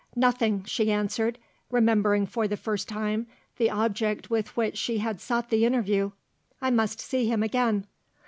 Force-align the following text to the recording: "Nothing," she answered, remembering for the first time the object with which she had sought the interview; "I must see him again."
"Nothing," 0.15 0.63
she 0.63 0.91
answered, 0.91 1.37
remembering 1.69 2.25
for 2.25 2.47
the 2.47 2.57
first 2.57 2.89
time 2.89 3.27
the 3.57 3.69
object 3.69 4.31
with 4.31 4.57
which 4.57 4.75
she 4.75 4.97
had 4.97 5.21
sought 5.21 5.51
the 5.51 5.63
interview; 5.63 6.09
"I 6.59 6.71
must 6.71 6.99
see 6.99 7.27
him 7.27 7.43
again." 7.43 7.85